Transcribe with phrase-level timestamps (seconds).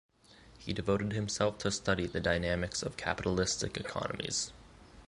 [0.57, 4.51] He devoted himself to study the dynamics of capitalistic economies.